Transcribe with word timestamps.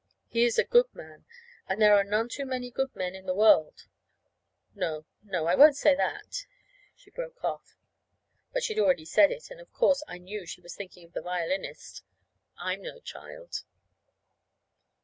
He 0.25 0.45
is 0.45 0.57
a 0.57 0.63
good 0.63 0.87
man; 0.95 1.25
and 1.69 1.79
there 1.79 1.93
are 1.93 2.03
none 2.03 2.27
too 2.27 2.43
many 2.43 2.71
good 2.71 2.95
men 2.95 3.13
in 3.13 3.27
the 3.27 3.35
world 3.35 3.85
No, 4.73 5.05
no, 5.21 5.45
I 5.45 5.53
won't 5.53 5.77
say 5.77 5.93
that," 5.93 6.47
she 6.95 7.11
broke 7.11 7.43
off. 7.43 7.75
But 8.51 8.63
she'd 8.63 8.79
already 8.79 9.05
said 9.05 9.29
it, 9.31 9.51
and, 9.51 9.61
of 9.61 9.71
course, 9.71 10.03
I 10.07 10.17
knew 10.17 10.47
she 10.47 10.59
was 10.59 10.75
thinking 10.75 11.05
of 11.05 11.13
the 11.13 11.21
violinist. 11.21 12.01
I'm 12.57 12.81
no 12.81 12.99
child. 12.99 13.61